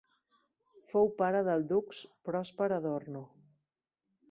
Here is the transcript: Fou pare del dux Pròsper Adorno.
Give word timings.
Fou 0.91 1.11
pare 1.19 1.43
del 1.49 1.67
dux 1.73 2.01
Pròsper 2.29 2.71
Adorno. 2.81 3.25